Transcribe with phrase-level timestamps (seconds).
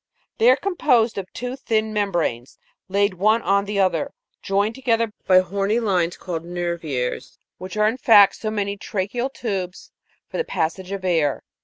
[0.39, 2.57] They are composed of two thin membranes,
[2.89, 7.97] laid one on the other, joined together by horny lines called nervures, which are in
[7.97, 9.91] fact so many tracheal tubes
[10.27, 11.43] for the passage of a r.